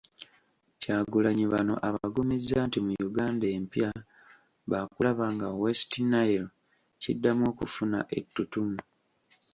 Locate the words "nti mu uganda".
2.67-3.45